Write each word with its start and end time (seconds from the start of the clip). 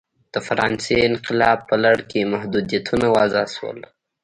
د 0.33 0.35
فرانسې 0.47 0.95
انقلاب 1.09 1.59
په 1.69 1.75
لړ 1.83 1.97
کې 2.09 2.29
محدودیتونه 2.33 3.05
وضع 3.17 3.43
شول. 3.55 3.79